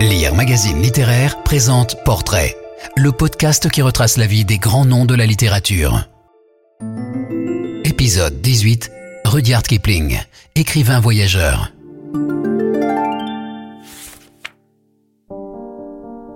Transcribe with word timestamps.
Lire 0.00 0.34
Magazine 0.34 0.82
Littéraire 0.82 1.42
présente 1.42 2.04
Portrait, 2.04 2.54
le 2.96 3.12
podcast 3.12 3.70
qui 3.70 3.80
retrace 3.80 4.18
la 4.18 4.26
vie 4.26 4.44
des 4.44 4.58
grands 4.58 4.84
noms 4.84 5.06
de 5.06 5.14
la 5.14 5.24
littérature. 5.24 6.06
Épisode 7.82 8.42
18 8.42 8.92
Rudyard 9.24 9.62
Kipling, 9.62 10.18
écrivain 10.54 11.00
voyageur. 11.00 11.72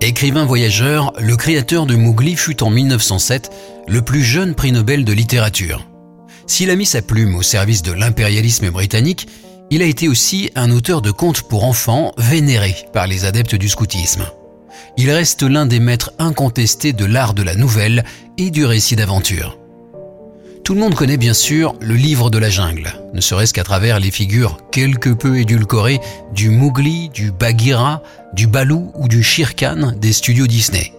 Écrivain 0.01 0.45
voyageur, 0.45 1.13
le 1.19 1.35
créateur 1.35 1.85
de 1.85 1.95
Mowgli 1.95 2.35
fut 2.35 2.63
en 2.63 2.71
1907 2.71 3.51
le 3.87 4.01
plus 4.01 4.23
jeune 4.23 4.55
prix 4.55 4.71
Nobel 4.71 5.05
de 5.05 5.13
littérature. 5.13 5.87
S'il 6.47 6.71
a 6.71 6.75
mis 6.75 6.87
sa 6.87 7.03
plume 7.03 7.35
au 7.35 7.43
service 7.43 7.83
de 7.83 7.91
l'impérialisme 7.91 8.71
britannique, 8.71 9.27
il 9.71 9.81
a 9.81 9.85
été 9.85 10.09
aussi 10.09 10.51
un 10.55 10.69
auteur 10.69 11.01
de 11.01 11.11
contes 11.11 11.43
pour 11.43 11.63
enfants 11.63 12.11
vénéré 12.17 12.75
par 12.91 13.07
les 13.07 13.23
adeptes 13.23 13.55
du 13.55 13.69
scoutisme. 13.69 14.25
Il 14.97 15.09
reste 15.09 15.43
l'un 15.43 15.65
des 15.65 15.79
maîtres 15.79 16.11
incontestés 16.19 16.91
de 16.91 17.05
l'art 17.05 17.33
de 17.33 17.41
la 17.41 17.55
nouvelle 17.55 18.03
et 18.37 18.51
du 18.51 18.65
récit 18.65 18.97
d'aventure. 18.97 19.57
Tout 20.65 20.73
le 20.73 20.81
monde 20.81 20.93
connaît 20.93 21.17
bien 21.17 21.33
sûr 21.33 21.73
le 21.79 21.95
livre 21.95 22.29
de 22.29 22.37
la 22.37 22.49
jungle, 22.49 22.93
ne 23.13 23.21
serait-ce 23.21 23.53
qu'à 23.53 23.63
travers 23.63 23.99
les 23.99 24.11
figures 24.11 24.57
quelque 24.71 25.09
peu 25.09 25.39
édulcorées 25.39 26.01
du 26.35 26.49
Mowgli, 26.49 27.09
du 27.09 27.31
Bagheera, 27.31 28.03
du 28.33 28.47
Baloo 28.47 28.91
ou 28.95 29.07
du 29.07 29.23
Shere 29.23 29.55
Khan 29.55 29.93
des 29.97 30.11
studios 30.13 30.47
Disney. 30.47 30.93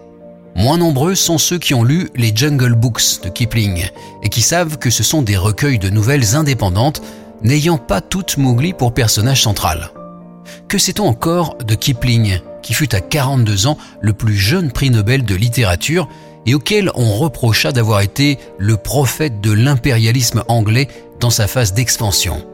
Moins 0.55 0.77
nombreux 0.77 1.15
sont 1.15 1.37
ceux 1.37 1.59
qui 1.59 1.73
ont 1.73 1.83
lu 1.83 2.09
les 2.15 2.31
Jungle 2.35 2.73
Books 2.73 3.21
de 3.23 3.29
Kipling 3.29 3.85
et 4.23 4.29
qui 4.29 4.41
savent 4.41 4.77
que 4.77 4.89
ce 4.89 5.03
sont 5.03 5.21
des 5.21 5.37
recueils 5.37 5.79
de 5.79 5.89
nouvelles 5.89 6.35
indépendantes 6.35 7.01
n'ayant 7.43 7.77
pas 7.77 8.01
toute 8.01 8.37
Mowgli 8.37 8.73
pour 8.73 8.93
personnage 8.93 9.41
central. 9.41 9.91
Que 10.67 10.77
sait-on 10.77 11.05
encore 11.05 11.57
de 11.57 11.75
Kipling, 11.75 12.39
qui 12.61 12.73
fut 12.73 12.95
à 12.95 13.01
42 13.01 13.67
ans 13.67 13.77
le 14.01 14.13
plus 14.13 14.35
jeune 14.35 14.71
prix 14.71 14.89
Nobel 14.89 15.23
de 15.23 15.35
littérature 15.35 16.07
et 16.45 16.55
auquel 16.55 16.91
on 16.95 17.13
reprocha 17.13 17.71
d'avoir 17.71 18.01
été 18.01 18.37
le 18.57 18.77
prophète 18.77 19.41
de 19.41 19.51
l'impérialisme 19.51 20.43
anglais 20.47 20.87
dans 21.19 21.29
sa 21.29 21.47
phase 21.47 21.73
d'expansion? 21.73 22.45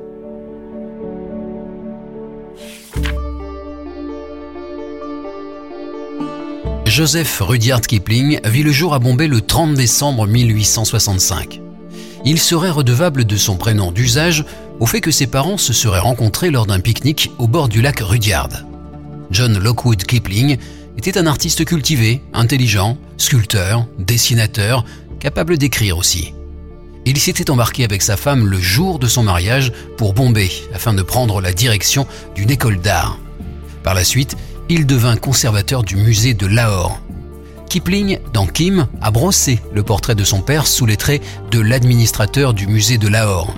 Joseph 6.85 7.39
Rudyard 7.41 7.81
Kipling 7.81 8.39
vit 8.45 8.63
le 8.63 8.71
jour 8.71 8.95
à 8.95 8.99
Bombay 8.99 9.27
le 9.27 9.41
30 9.41 9.75
décembre 9.75 10.25
1865 10.27 11.61
il 12.25 12.39
serait 12.39 12.69
redevable 12.69 13.25
de 13.25 13.37
son 13.37 13.55
prénom 13.55 13.91
d'usage 13.91 14.45
au 14.79 14.85
fait 14.85 15.01
que 15.01 15.11
ses 15.11 15.27
parents 15.27 15.57
se 15.57 15.73
seraient 15.73 15.99
rencontrés 15.99 16.51
lors 16.51 16.65
d'un 16.65 16.79
pique-nique 16.79 17.31
au 17.37 17.47
bord 17.47 17.69
du 17.69 17.81
lac 17.81 17.99
Rudyard. 17.99 18.49
John 19.31 19.57
Lockwood 19.57 20.03
Kipling 20.03 20.57
était 20.97 21.17
un 21.17 21.27
artiste 21.27 21.65
cultivé, 21.65 22.21
intelligent, 22.33 22.97
sculpteur, 23.17 23.87
dessinateur, 23.97 24.85
capable 25.19 25.57
d'écrire 25.57 25.97
aussi. 25.97 26.33
Il 27.05 27.17
s'était 27.19 27.49
embarqué 27.49 27.83
avec 27.83 28.01
sa 28.01 28.17
femme 28.17 28.45
le 28.45 28.59
jour 28.59 28.99
de 28.99 29.07
son 29.07 29.23
mariage 29.23 29.71
pour 29.97 30.13
Bombay 30.13 30.49
afin 30.73 30.93
de 30.93 31.01
prendre 31.01 31.41
la 31.41 31.53
direction 31.53 32.07
d'une 32.35 32.51
école 32.51 32.79
d'art. 32.79 33.17
Par 33.83 33.93
la 33.93 34.03
suite, 34.03 34.35
il 34.67 34.85
devint 34.85 35.15
conservateur 35.15 35.83
du 35.83 35.95
musée 35.95 36.33
de 36.33 36.45
Lahore, 36.45 37.01
Kipling, 37.69 38.17
dans 38.33 38.47
Kim, 38.47 38.87
a 38.99 39.11
brossé 39.11 39.59
le 39.73 39.83
portrait 39.83 40.15
de 40.15 40.23
son 40.23 40.41
père 40.41 40.65
sous 40.65 40.87
les 40.87 40.97
traits 40.97 41.21
de 41.51 41.59
l'administrateur 41.59 42.55
du 42.55 42.65
musée 42.65 42.97
de 42.97 43.07
Lahore. 43.07 43.53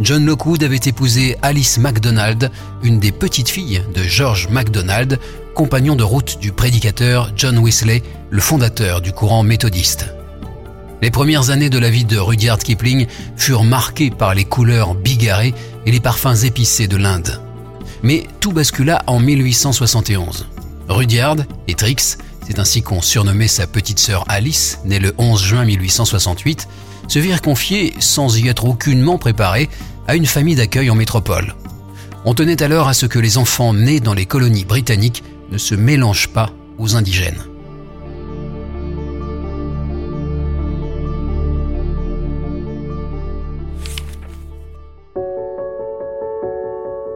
John 0.00 0.24
Lockwood 0.24 0.62
avait 0.62 0.76
épousé 0.76 1.36
Alice 1.42 1.78
MacDonald, 1.78 2.50
une 2.82 3.00
des 3.00 3.12
petites 3.12 3.48
filles 3.48 3.82
de 3.94 4.02
George 4.02 4.48
MacDonald, 4.48 5.18
compagnon 5.54 5.96
de 5.96 6.04
route 6.04 6.38
du 6.40 6.52
prédicateur 6.52 7.32
John 7.34 7.58
Wesley, 7.58 8.02
le 8.30 8.40
fondateur 8.40 9.00
du 9.00 9.12
courant 9.12 9.42
méthodiste. 9.42 10.14
Les 11.02 11.10
premières 11.10 11.50
années 11.50 11.70
de 11.70 11.78
la 11.78 11.90
vie 11.90 12.04
de 12.04 12.18
Rudyard 12.18 12.58
Kipling 12.58 13.06
furent 13.36 13.64
marquées 13.64 14.10
par 14.10 14.34
les 14.34 14.44
couleurs 14.44 14.94
bigarrées 14.94 15.54
et 15.86 15.90
les 15.90 16.00
parfums 16.00 16.44
épicés 16.44 16.88
de 16.88 16.96
l'Inde. 16.96 17.40
Mais 18.02 18.26
tout 18.40 18.52
bascula 18.52 19.02
en 19.06 19.18
1871. 19.18 20.46
Rudyard 20.88 21.36
et 21.66 21.74
Trix 21.74 22.18
c'est 22.48 22.60
ainsi 22.60 22.80
qu'on 22.80 23.02
surnommait 23.02 23.46
sa 23.46 23.66
petite 23.66 23.98
sœur 23.98 24.24
Alice, 24.26 24.78
née 24.86 24.98
le 24.98 25.12
11 25.18 25.44
juin 25.44 25.64
1868, 25.66 26.66
se 27.08 27.18
virent 27.18 27.42
confier, 27.42 27.94
sans 27.98 28.38
y 28.38 28.48
être 28.48 28.66
aucunement 28.66 29.18
préparés, 29.18 29.68
à 30.06 30.14
une 30.14 30.26
famille 30.26 30.54
d'accueil 30.54 30.90
en 30.90 30.94
métropole. 30.94 31.54
On 32.24 32.34
tenait 32.34 32.62
alors 32.62 32.88
à 32.88 32.94
ce 32.94 33.06
que 33.06 33.18
les 33.18 33.38
enfants 33.38 33.74
nés 33.74 34.00
dans 34.00 34.14
les 34.14 34.26
colonies 34.26 34.64
britanniques 34.64 35.24
ne 35.50 35.58
se 35.58 35.74
mélangent 35.74 36.28
pas 36.28 36.50
aux 36.78 36.96
indigènes. 36.96 37.42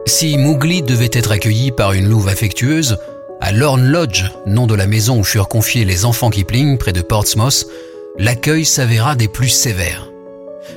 Si 0.05 0.37
Mowgli 0.37 0.81
devait 0.81 1.09
être 1.11 1.31
accueilli 1.31 1.71
par 1.71 1.93
une 1.93 2.07
louve 2.07 2.27
affectueuse, 2.27 2.97
à 3.41 3.51
Lorne 3.51 3.85
Lodge, 3.85 4.25
nom 4.45 4.67
de 4.67 4.75
la 4.75 4.87
maison 4.87 5.19
où 5.19 5.23
furent 5.23 5.49
confiés 5.49 5.85
les 5.85 6.05
enfants 6.05 6.29
Kipling 6.29 6.77
près 6.77 6.93
de 6.93 7.01
Portsmouth, 7.01 7.65
l'accueil 8.17 8.65
s'avéra 8.65 9.15
des 9.15 9.27
plus 9.27 9.49
sévères. 9.49 10.09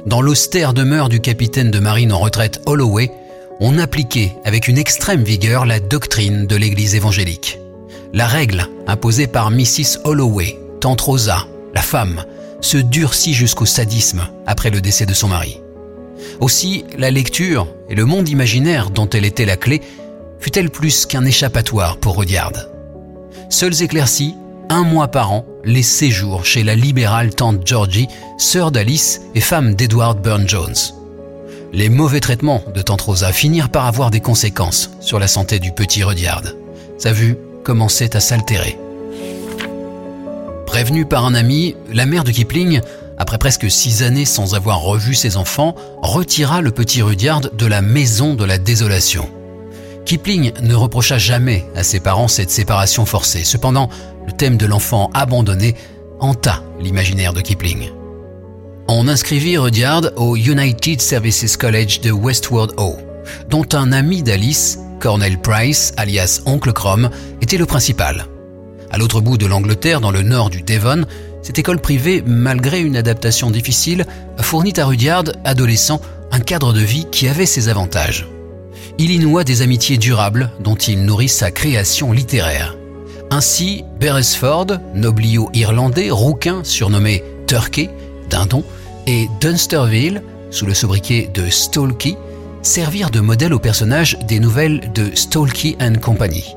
Dans 0.07 0.23
l'austère 0.23 0.73
demeure 0.73 1.09
du 1.09 1.21
capitaine 1.21 1.71
de 1.71 1.79
marine 1.79 2.13
en 2.13 2.19
retraite 2.19 2.61
Holloway, 2.67 3.11
on 3.61 3.79
appliquait 3.79 4.33
avec 4.45 4.69
une 4.69 4.79
extrême 4.79 5.23
vigueur 5.23 5.67
la 5.67 5.81
doctrine 5.81 6.47
de 6.47 6.57
l'Église 6.57 6.95
évangélique. 6.95 7.59
La 8.13 8.27
règle 8.27 8.69
imposée 8.87 9.27
par 9.27 9.51
Mrs. 9.51 9.99
Holloway, 10.05 10.59
tante 10.81 11.01
Rosa, 11.01 11.47
la 11.75 11.83
femme, 11.83 12.25
se 12.61 12.79
durcit 12.79 13.35
jusqu'au 13.35 13.67
sadisme 13.67 14.27
après 14.47 14.71
le 14.71 14.81
décès 14.81 15.07
de 15.07 15.15
son 15.15 15.29
mari. 15.29 15.61
Aussi, 16.41 16.85
la 16.97 17.11
lecture 17.11 17.69
et 17.89 17.95
le 17.95 18.05
monde 18.05 18.29
imaginaire 18.29 18.91
dont 18.91 19.09
elle 19.11 19.25
était 19.25 19.45
la 19.45 19.57
clé 19.57 19.83
fut-elle 20.39 20.71
plus 20.71 21.07
qu'un 21.07 21.25
échappatoire 21.25 21.99
pour 21.99 22.19
Rudyard. 22.19 22.53
Seuls 23.49 23.83
éclaircis, 23.83 24.35
un 24.69 24.83
mois 24.83 25.09
par 25.09 25.33
an, 25.33 25.47
les 25.65 25.83
séjours 25.83 26.45
chez 26.45 26.63
la 26.63 26.75
libérale 26.75 27.35
tante 27.35 27.67
Georgie, 27.67 28.09
sœur 28.39 28.71
d'Alice 28.71 29.21
et 29.35 29.41
femme 29.41 29.75
d'Edward 29.75 30.21
Burne-Jones. 30.21 30.75
Les 31.73 31.89
mauvais 31.89 32.21
traitements 32.21 32.63
de 32.75 32.83
tante 32.83 33.03
Rosa 33.03 33.33
finirent 33.33 33.71
par 33.71 33.87
avoir 33.87 34.11
des 34.11 34.21
conséquences 34.21 34.91
sur 35.01 35.19
la 35.19 35.29
santé 35.29 35.59
du 35.59 35.73
petit 35.73 36.03
Rudyard. 36.03 36.45
Sa 36.99 37.13
vue 37.13 37.37
commençait 37.65 38.17
à 38.17 38.21
s'altérer. 38.21 38.79
Prévenue 40.67 41.07
par 41.07 41.25
un 41.25 41.35
ami, 41.35 41.77
la 41.93 42.07
mère 42.07 42.25
de 42.25 42.31
Kipling, 42.31 42.81
après 43.19 43.39
presque 43.39 43.71
six 43.71 44.03
années 44.03 44.25
sans 44.25 44.55
avoir 44.55 44.81
revu 44.81 45.15
ses 45.15 45.37
enfants, 45.37 45.75
retira 46.03 46.61
le 46.61 46.71
petit 46.71 47.03
Rudyard 47.03 47.41
de 47.41 47.67
la 47.67 47.83
maison 47.83 48.35
de 48.35 48.45
la 48.45 48.59
désolation. 48.59 49.29
Kipling 50.07 50.53
ne 50.63 50.75
reprocha 50.75 51.19
jamais 51.19 51.67
à 51.75 51.83
ses 51.83 51.99
parents 51.99 52.29
cette 52.29 52.53
séparation 52.53 53.05
forcée. 53.07 53.43
Cependant, 53.43 53.91
le 54.27 54.33
thème 54.33 54.57
de 54.57 54.67
l'enfant 54.67 55.11
abandonné 55.15 55.75
hanta 56.21 56.63
l'imaginaire 56.81 57.33
de 57.33 57.41
Kipling. 57.41 57.91
On 58.89 59.09
inscrivit 59.09 59.59
Rudyard 59.59 60.11
au 60.17 60.37
United 60.37 61.01
Services 61.01 61.57
College 61.57 62.01
de 62.01 62.11
Westward 62.11 62.73
Ho, 62.77 62.97
dont 63.49 63.67
un 63.73 63.93
ami 63.93 64.23
d'Alice, 64.23 64.79
Cornell 65.01 65.39
Price, 65.39 65.93
alias 65.97 66.43
Oncle 66.47 66.73
Crom, 66.73 67.11
était 67.41 67.59
le 67.59 67.67
principal. 67.67 68.27
À 68.91 68.99
l'autre 68.99 69.21
bout 69.21 69.37
de 69.37 69.47
l'Angleterre, 69.47 70.01
dans 70.01 70.13
le 70.13 70.23
nord 70.23 70.51
du 70.51 70.63
Devon, 70.63 71.05
cette 71.43 71.59
école 71.59 71.81
privée, 71.81 72.23
malgré 72.25 72.81
une 72.81 72.97
adaptation 72.97 73.51
difficile, 73.51 74.07
fournit 74.39 74.75
à 74.79 74.87
Rudyard, 74.87 75.25
adolescent, 75.45 76.01
un 76.31 76.41
cadre 76.41 76.73
de 76.73 76.81
vie 76.81 77.07
qui 77.11 77.29
avait 77.29 77.47
ses 77.47 77.69
avantages 77.69 78.27
il 78.99 79.11
y 79.11 79.19
noua 79.19 79.45
des 79.45 79.63
amitiés 79.63 79.99
durables 79.99 80.51
dont 80.61 80.75
il 80.75 81.05
nourrit 81.05 81.29
sa 81.29 81.51
création 81.51 82.13
littéraire. 82.13 82.77
Ainsi, 83.31 83.85
Beresford, 83.99 84.79
noblio 84.95 85.51
irlandais, 85.53 86.11
rouquin 86.11 86.63
surnommé 86.63 87.23
Turkey, 87.47 87.91
dindon, 88.31 88.65
et 89.07 89.29
Dunsterville, 89.41 90.23
sous 90.51 90.67
le 90.67 90.75
sobriquet 90.75 91.31
de 91.35 91.49
Stalky, 91.49 92.17
servirent 92.63 93.11
de 93.11 93.21
modèle 93.21 93.53
aux 93.53 93.59
personnages 93.59 94.19
des 94.27 94.41
nouvelles 94.41 94.93
de 94.95 95.15
Stalky 95.15 95.77
and 95.81 95.95
Company. 96.01 96.57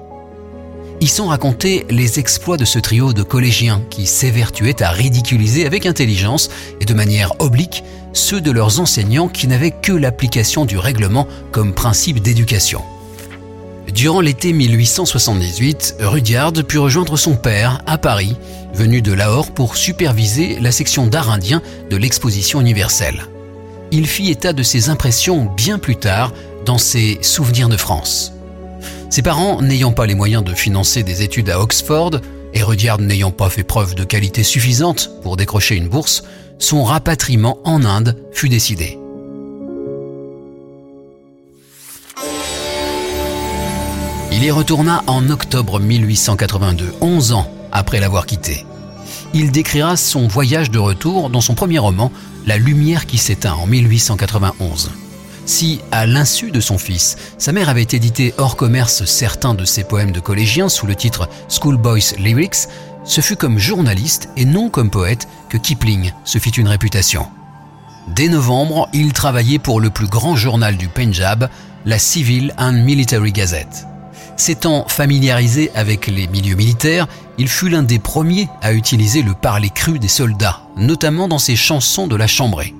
Y 1.01 1.07
sont 1.07 1.27
racontés 1.27 1.85
les 1.89 2.19
exploits 2.19 2.57
de 2.57 2.65
ce 2.65 2.77
trio 2.77 3.13
de 3.13 3.23
collégiens 3.23 3.81
qui 3.89 4.05
s'évertuaient 4.05 4.83
à 4.83 4.91
ridiculiser 4.91 5.65
avec 5.65 5.85
intelligence 5.85 6.49
et 6.81 6.85
de 6.85 6.93
manière 6.93 7.33
oblique 7.39 7.83
ceux 8.13 8.41
de 8.41 8.51
leurs 8.51 8.79
enseignants 8.79 9.29
qui 9.29 9.47
n'avaient 9.47 9.71
que 9.71 9.93
l'application 9.93 10.65
du 10.65 10.77
règlement 10.77 11.27
comme 11.51 11.73
principe 11.73 12.21
d'éducation. 12.21 12.83
Durant 13.93 14.21
l'été 14.21 14.53
1878, 14.53 15.95
Rudyard 15.99 16.53
put 16.67 16.77
rejoindre 16.77 17.17
son 17.17 17.35
père 17.35 17.81
à 17.87 17.97
Paris, 17.97 18.35
venu 18.73 19.01
de 19.01 19.13
Lahore 19.13 19.51
pour 19.51 19.75
superviser 19.75 20.59
la 20.59 20.71
section 20.71 21.07
d'art 21.07 21.31
indien 21.31 21.61
de 21.89 21.97
l'exposition 21.97 22.61
universelle. 22.61 23.25
Il 23.91 24.05
fit 24.05 24.29
état 24.29 24.53
de 24.53 24.63
ses 24.63 24.89
impressions 24.89 25.51
bien 25.57 25.79
plus 25.79 25.95
tard 25.95 26.33
dans 26.65 26.77
ses 26.77 27.17
Souvenirs 27.23 27.69
de 27.69 27.77
France. 27.77 28.33
Ses 29.09 29.23
parents 29.23 29.61
n'ayant 29.61 29.91
pas 29.91 30.05
les 30.05 30.15
moyens 30.15 30.43
de 30.43 30.53
financer 30.53 31.01
des 31.01 31.23
études 31.23 31.49
à 31.49 31.59
Oxford, 31.59 32.11
et 32.53 32.61
Rudyard 32.61 32.99
n'ayant 32.99 33.31
pas 33.31 33.49
fait 33.49 33.63
preuve 33.63 33.95
de 33.95 34.03
qualité 34.03 34.43
suffisante 34.43 35.09
pour 35.23 35.35
décrocher 35.35 35.75
une 35.75 35.87
bourse, 35.87 36.23
son 36.59 36.83
rapatriement 36.83 37.59
en 37.63 37.83
Inde 37.83 38.15
fut 38.33 38.49
décidé. 38.49 38.98
Il 44.41 44.45
y 44.45 44.51
retourna 44.51 45.03
en 45.07 45.29
octobre 45.29 45.81
1882, 45.81 46.93
11 47.01 47.33
ans 47.33 47.51
après 47.73 47.99
l'avoir 47.99 48.25
quitté. 48.25 48.65
Il 49.33 49.51
décrira 49.51 49.97
son 49.97 50.29
voyage 50.29 50.71
de 50.71 50.79
retour 50.79 51.29
dans 51.29 51.41
son 51.41 51.55
premier 51.55 51.77
roman, 51.77 52.09
La 52.45 52.57
lumière 52.57 53.05
qui 53.05 53.17
s'éteint 53.17 53.55
en 53.55 53.67
1891. 53.67 54.91
Si, 55.45 55.81
à 55.91 56.05
l'insu 56.05 56.51
de 56.51 56.61
son 56.61 56.77
fils, 56.77 57.17
sa 57.37 57.51
mère 57.51 57.67
avait 57.67 57.81
édité 57.81 58.33
hors 58.37 58.55
commerce 58.55 59.03
certains 59.03 59.55
de 59.55 59.65
ses 59.65 59.83
poèmes 59.83 60.13
de 60.13 60.21
collégiens 60.21 60.69
sous 60.69 60.87
le 60.87 60.95
titre 60.95 61.27
Schoolboys 61.49 62.15
Lyrics, 62.17 62.69
ce 63.03 63.19
fut 63.19 63.35
comme 63.35 63.59
journaliste 63.59 64.29
et 64.37 64.45
non 64.45 64.69
comme 64.69 64.89
poète 64.89 65.27
que 65.49 65.57
Kipling 65.57 66.13
se 66.23 66.39
fit 66.39 66.51
une 66.51 66.69
réputation. 66.69 67.27
Dès 68.15 68.29
novembre, 68.29 68.87
il 68.93 69.11
travaillait 69.11 69.59
pour 69.59 69.81
le 69.81 69.89
plus 69.89 70.07
grand 70.07 70.37
journal 70.37 70.77
du 70.77 70.87
Punjab, 70.87 71.49
la 71.83 71.99
Civil 71.99 72.53
and 72.57 72.83
Military 72.85 73.33
Gazette. 73.33 73.88
S'étant 74.39 74.87
familiarisé 74.87 75.69
avec 75.75 76.07
les 76.07 76.27
milieux 76.27 76.55
militaires, 76.55 77.07
il 77.37 77.47
fut 77.47 77.69
l'un 77.69 77.83
des 77.83 77.99
premiers 77.99 78.47
à 78.61 78.73
utiliser 78.73 79.21
le 79.21 79.33
parler 79.33 79.69
cru 79.69 79.99
des 79.99 80.07
soldats, 80.07 80.61
notamment 80.75 81.27
dans 81.27 81.37
ses 81.37 81.55
chansons 81.55 82.07
de 82.07 82.15
la 82.15 82.25
chambrée 82.25 82.73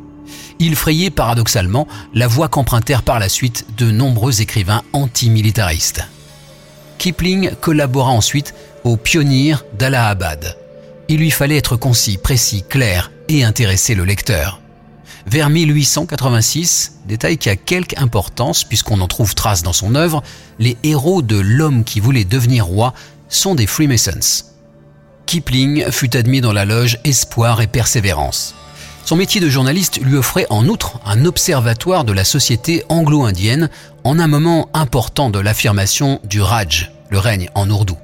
il 0.60 0.76
frayait 0.76 1.10
paradoxalement 1.10 1.88
la 2.14 2.28
voie 2.28 2.50
qu'empruntèrent 2.50 3.04
par 3.04 3.20
la 3.20 3.30
suite 3.30 3.66
de 3.78 3.90
nombreux 3.92 4.42
écrivains 4.42 4.84
antimilitaristes. 4.94 6.04
Kipling 6.98 7.52
collabora 7.62 8.12
ensuite 8.12 8.54
aux 8.84 8.98
pionniers 8.98 9.56
d'Allahabad. 9.78 10.58
Il 11.08 11.20
lui 11.20 11.32
fallait 11.32 11.58
être 11.58 11.78
concis, 11.78 12.18
précis, 12.18 12.64
clair 12.68 13.10
et 13.30 13.44
intéresser 13.44 13.96
le 13.96 14.04
lecteur. 14.04 14.60
Vers 15.28 15.50
1886, 15.50 17.00
détail 17.06 17.38
qui 17.38 17.50
a 17.50 17.56
quelque 17.56 18.02
importance 18.02 18.64
puisqu'on 18.64 19.02
en 19.02 19.08
trouve 19.08 19.36
trace 19.36 19.64
dans 19.64 19.74
son 19.74 19.96
œuvre, 19.96 20.24
les 20.60 20.78
héros 20.84 21.22
de 21.22 21.38
L'homme 21.38 21.84
qui 21.84 22.00
voulait 22.00 22.24
devenir 22.24 22.66
roi 22.66 22.94
sont 23.28 23.56
des 23.56 23.68
Freemasons. 23.68 24.46
Kipling 25.26 25.92
fut 25.92 26.16
admis 26.18 26.42
dans 26.42 26.54
la 26.54 26.66
loge 26.66 26.98
Espoir 27.04 27.62
et 27.62 27.68
Persévérance. 27.68 28.56
Son 29.06 29.16
métier 29.16 29.42
de 29.42 29.50
journaliste 29.50 30.00
lui 30.02 30.18
offrait 30.18 30.48
en 30.50 30.68
outre 30.68 31.00
un 31.06 31.26
observatoire 31.26 32.04
de 32.04 32.14
la 32.14 32.24
société 32.24 32.84
anglo-indienne 32.90 33.70
en 34.04 34.20
un 34.20 34.28
moment 34.28 34.70
important 34.74 35.30
de 35.30 35.40
l'affirmation 35.40 36.20
du 36.24 36.42
Raj, 36.42 36.92
le 37.10 37.20
règne 37.20 37.50
en 37.56 37.70
ourdou. 37.70 37.98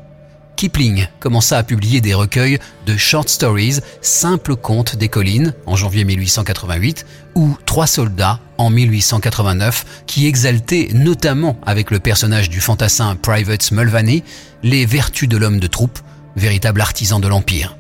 Kipling 0.56 1.08
commença 1.20 1.58
à 1.58 1.64
publier 1.64 2.02
des 2.02 2.14
recueils 2.14 2.60
de 2.86 2.96
short 2.96 3.28
stories, 3.30 3.80
simples 4.02 4.56
contes 4.56 4.96
des 4.96 5.10
collines 5.10 5.54
en 5.66 5.76
janvier 5.76 6.06
1888 6.06 7.06
ou 7.36 7.56
Trois 7.66 7.88
soldats 7.88 8.40
en 8.58 8.70
1889 8.70 10.04
qui 10.08 10.28
exaltaient 10.28 10.90
notamment 10.94 11.58
avec 11.66 11.92
le 11.92 12.00
personnage 12.00 12.50
du 12.50 12.62
fantassin 12.62 13.16
Private 13.16 13.72
Mulvaney 13.72 14.24
les 14.64 14.86
vertus 14.86 15.28
de 15.28 15.38
l'homme 15.38 15.60
de 15.60 15.68
troupe, 15.68 16.00
véritable 16.36 16.82
artisan 16.82 17.20
de 17.20 17.28
l'Empire. 17.28 17.78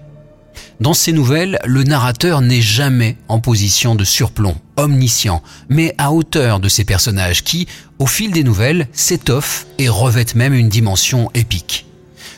Dans 0.81 0.94
ces 0.94 1.13
nouvelles, 1.13 1.60
le 1.66 1.83
narrateur 1.83 2.42
n'est 2.42 2.62
jamais 2.62 3.16
en 3.30 3.39
position 3.39 3.95
de 3.95 4.04
surplomb, 4.04 4.57
omniscient, 4.75 5.42
mais 5.69 5.95
à 5.98 6.12
hauteur 6.12 6.60
de 6.60 6.68
ses 6.68 6.83
personnages 6.83 7.44
qui, 7.44 7.68
au 7.98 8.07
fil 8.07 8.31
des 8.31 8.44
nouvelles, 8.44 8.88
s'étoffent 8.92 9.68
et 9.80 9.88
revêtent 9.88 10.36
même 10.36 10.54
une 10.54 10.68
dimension 10.68 11.31
épique. 11.33 11.86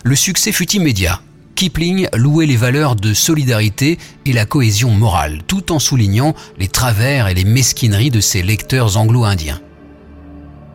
Le 0.04 0.16
succès 0.16 0.52
fut 0.52 0.72
immédiat. 0.72 1.22
Kipling 1.56 2.08
louait 2.14 2.46
les 2.46 2.56
valeurs 2.56 2.96
de 2.96 3.14
solidarité 3.14 3.98
et 4.26 4.34
la 4.34 4.46
cohésion 4.46 4.92
morale, 4.92 5.42
tout 5.48 5.72
en 5.72 5.80
soulignant 5.80 6.36
les 6.60 6.68
travers 6.68 7.28
et 7.28 7.34
les 7.34 7.46
mesquineries 7.46 8.12
de 8.12 8.22
ses 8.22 8.44
lecteurs 8.44 8.98
anglo-indiens. 8.98 9.60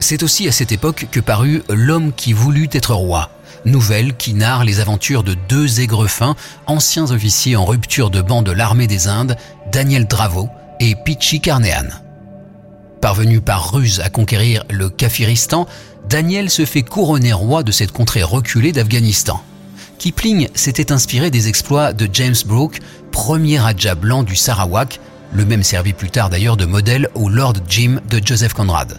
C'est 0.01 0.25
aussi 0.25 0.49
à 0.49 0.53
cette 0.53 0.73
époque 0.73 1.07
que 1.13 1.21
parut 1.21 1.63
L'homme 1.69 2.13
qui 2.13 2.33
voulut 2.33 2.69
être 2.73 2.95
roi, 2.95 3.31
nouvelle 3.65 4.17
qui 4.17 4.35
narre 4.35 4.65
les 4.65 4.81
aventures 4.81 5.23
de 5.23 5.37
deux 5.49 5.81
aigrefins, 5.81 6.35
anciens 6.67 7.13
officiers 7.13 7.55
en 7.55 7.65
rupture 7.65 8.11
de 8.11 8.21
banc 8.21 8.43
de 8.43 8.51
l'armée 8.51 8.89
des 8.89 9.07
Indes, 9.07 9.37
Daniel 9.71 10.09
Dravo 10.09 10.49
et 10.81 10.97
Pichi 10.97 11.41
Carnehan. 11.41 11.87
Parvenu 13.01 13.41
par 13.41 13.73
ruse 13.73 14.01
à 14.01 14.11
conquérir 14.11 14.65
le 14.71 14.89
Kafiristan, 14.89 15.69
Daniel 16.09 16.51
se 16.51 16.65
fait 16.65 16.83
couronner 16.83 17.33
roi 17.33 17.63
de 17.63 17.73
cette 17.73 17.93
contrée 17.93 18.23
reculée 18.23 18.73
d'Afghanistan. 18.73 19.43
Kipling 19.99 20.49
s'était 20.55 20.93
inspiré 20.93 21.31
des 21.31 21.49
exploits 21.49 21.93
de 21.93 22.09
James 22.13 22.35
Brooke, 22.47 22.81
premier 23.13 23.59
Raja 23.59 23.95
blanc 23.95 24.23
du 24.23 24.35
Sarawak, 24.35 25.01
le 25.33 25.45
même 25.45 25.63
servi 25.63 25.93
plus 25.93 26.11
tard 26.11 26.29
d'ailleurs 26.29 26.57
de 26.57 26.67
modèle 26.67 27.09
au 27.15 27.29
Lord 27.29 27.55
Jim 27.69 28.01
de 28.11 28.21
Joseph 28.25 28.53
Conrad. 28.53 28.99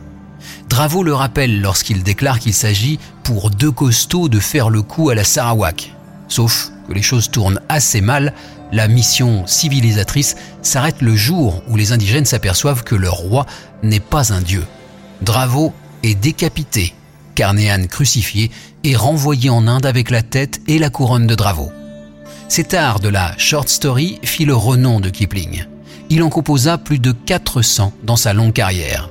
Dravo 0.69 1.03
le 1.03 1.13
rappelle 1.13 1.61
lorsqu'il 1.61 2.03
déclare 2.03 2.39
qu'il 2.39 2.53
s'agit 2.53 2.99
pour 3.23 3.49
deux 3.51 3.71
costauds 3.71 4.29
de 4.29 4.39
faire 4.39 4.69
le 4.69 4.81
coup 4.81 5.09
à 5.09 5.15
la 5.15 5.23
Sarawak. 5.23 5.93
Sauf 6.29 6.71
que 6.87 6.93
les 6.93 7.01
choses 7.01 7.29
tournent 7.29 7.59
assez 7.69 8.01
mal, 8.01 8.33
la 8.71 8.87
mission 8.87 9.45
civilisatrice 9.45 10.35
s'arrête 10.61 11.01
le 11.01 11.15
jour 11.15 11.61
où 11.69 11.75
les 11.75 11.91
indigènes 11.91 12.25
s'aperçoivent 12.25 12.83
que 12.83 12.95
leur 12.95 13.13
roi 13.13 13.45
n'est 13.83 13.99
pas 13.99 14.33
un 14.33 14.41
dieu. 14.41 14.65
Dravo 15.21 15.73
décapité, 16.03 16.93
Carnehan 17.35 17.87
crucifié 17.87 18.51
et 18.83 18.95
renvoyé 18.95 19.49
en 19.49 19.67
Inde 19.67 19.85
avec 19.85 20.09
la 20.09 20.21
tête 20.21 20.61
et 20.67 20.79
la 20.79 20.89
couronne 20.89 21.27
de 21.27 21.35
Dravo. 21.35 21.71
Cet 22.49 22.73
art 22.73 22.99
de 22.99 23.09
la 23.09 23.33
short 23.37 23.69
story 23.69 24.19
fit 24.23 24.45
le 24.45 24.55
renom 24.55 24.99
de 24.99 25.09
Kipling. 25.09 25.65
Il 26.09 26.21
en 26.21 26.29
composa 26.29 26.77
plus 26.77 26.99
de 26.99 27.11
400 27.11 27.93
dans 28.03 28.17
sa 28.17 28.33
longue 28.33 28.53
carrière. 28.53 29.09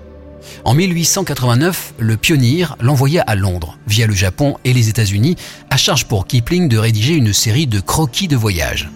En 0.65 0.75
1889, 0.75 1.95
le 1.99 2.17
pionnier 2.17 2.67
l'envoya 2.81 3.23
à 3.23 3.35
Londres, 3.35 3.79
via 3.87 4.07
le 4.07 4.15
Japon 4.15 4.57
et 4.65 4.73
les 4.73 4.89
États-Unis, 4.89 5.37
à 5.71 5.77
charge 5.77 6.05
pour 6.05 6.27
Kipling 6.27 6.69
de 6.69 6.79
rédiger 6.79 7.15
une 7.15 7.33
série 7.33 7.67
de 7.67 7.81
croquis 7.81 8.29
de 8.29 8.37
voyage. 8.37 8.89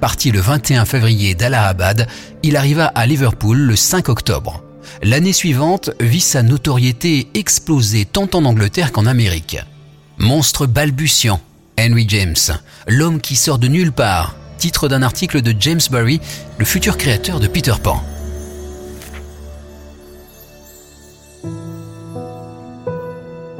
Parti 0.00 0.30
le 0.30 0.40
21 0.40 0.84
février 0.84 1.34
d'Allahabad, 1.34 2.06
il 2.42 2.56
arriva 2.56 2.86
à 2.86 3.06
Liverpool 3.06 3.58
le 3.58 3.76
5 3.76 4.08
octobre. 4.08 4.62
L'année 5.02 5.32
suivante 5.32 5.90
vit 6.00 6.20
sa 6.20 6.42
notoriété 6.42 7.28
exploser 7.34 8.04
tant 8.04 8.28
en 8.34 8.44
Angleterre 8.44 8.92
qu'en 8.92 9.06
Amérique. 9.06 9.58
Monstre 10.18 10.66
balbutiant, 10.66 11.40
Henry 11.78 12.06
James, 12.08 12.36
l'homme 12.86 13.20
qui 13.20 13.36
sort 13.36 13.58
de 13.58 13.68
nulle 13.68 13.92
part, 13.92 14.36
titre 14.58 14.88
d'un 14.88 15.02
article 15.02 15.42
de 15.42 15.54
James 15.58 15.80
Barry, 15.90 16.20
le 16.58 16.64
futur 16.64 16.96
créateur 16.96 17.40
de 17.40 17.48
Peter 17.48 17.74
Pan. 17.82 18.02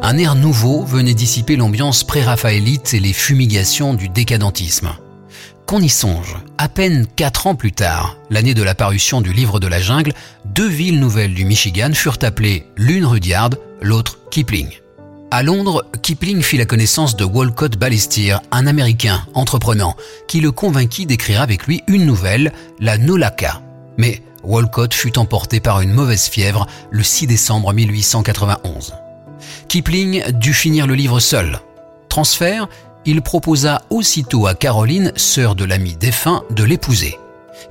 Un 0.05 0.19
air 0.19 0.35
nouveau 0.35 0.85
venait 0.85 1.15
dissiper 1.15 1.57
l'ambiance 1.57 2.05
pré-raphaélite 2.05 2.93
et 2.93 3.01
les 3.01 3.13
fumigations 3.13 3.95
du 3.95 4.09
décadentisme. 4.09 4.91
Qu'on 5.73 5.81
y 5.81 5.89
songe, 5.89 6.37
à 6.59 6.69
peine 6.69 7.07
quatre 7.17 7.47
ans 7.47 7.55
plus 7.55 7.73
tard, 7.73 8.19
l'année 8.29 8.53
de 8.53 8.63
la 8.63 8.75
parution 8.75 9.23
du 9.23 9.33
livre 9.33 9.59
de 9.59 9.67
la 9.67 9.81
jungle, 9.81 10.13
deux 10.45 10.69
villes 10.69 11.01
nouvelles 11.01 11.33
du 11.33 11.47
Michigan 11.47 11.95
furent 11.95 12.19
appelées 12.21 12.67
l'une 12.77 13.07
Rudyard, 13.07 13.53
l'autre 13.81 14.19
Kipling. 14.31 14.69
À 15.31 15.43
Londres, 15.43 15.87
Kipling 16.03 16.43
fit 16.43 16.59
la 16.59 16.67
connaissance 16.67 17.17
de 17.17 17.25
Walcott 17.25 17.79
Ballistier, 17.79 18.37
un 18.51 18.67
Américain 18.67 19.25
entreprenant, 19.33 19.97
qui 20.29 20.43
le 20.43 20.53
convainquit 20.53 21.07
d'écrire 21.07 21.41
avec 21.41 21.67
lui 21.67 21.83
une 21.87 22.05
nouvelle, 22.05 22.53
la 22.79 22.99
Nolaka. 22.99 23.63
Mais 23.97 24.23
Walcott 24.43 24.93
fut 24.93 25.19
emporté 25.19 25.59
par 25.59 25.81
une 25.81 25.95
mauvaise 25.95 26.27
fièvre 26.27 26.67
le 26.91 27.03
6 27.03 27.29
décembre 27.29 27.73
1891. 27.73 28.93
Kipling 29.69 30.33
dut 30.33 30.53
finir 30.53 30.87
le 30.87 30.97
livre 30.97 31.19
seul. 31.19 31.61
Transfert, 32.11 32.69
il 33.05 33.23
proposa 33.23 33.83
aussitôt 33.91 34.47
à 34.47 34.55
Caroline, 34.55 35.13
sœur 35.17 35.55
de 35.55 35.65
l'ami 35.65 35.97
défunt, 35.97 36.43
de 36.51 36.65
l'épouser. 36.65 37.19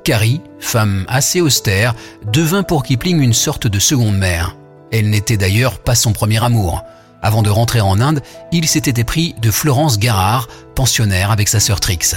Carrie, 0.03 0.41
femme 0.59 1.05
assez 1.07 1.41
austère, 1.41 1.95
devint 2.31 2.63
pour 2.63 2.83
Kipling 2.83 3.19
une 3.21 3.33
sorte 3.33 3.67
de 3.67 3.79
seconde 3.79 4.17
mère. 4.17 4.55
Elle 4.91 5.09
n'était 5.09 5.38
d'ailleurs 5.38 5.79
pas 5.79 5.95
son 5.95 6.13
premier 6.13 6.43
amour. 6.43 6.83
Avant 7.21 7.43
de 7.43 7.50
rentrer 7.50 7.81
en 7.81 8.00
Inde, 8.00 8.21
il 8.51 8.67
s'était 8.67 9.00
épris 9.00 9.35
de 9.41 9.51
Florence 9.51 10.00
Garard, 10.00 10.47
pensionnaire 10.75 11.31
avec 11.31 11.47
sa 11.47 11.59
sœur 11.59 11.79
Trix. 11.79 12.15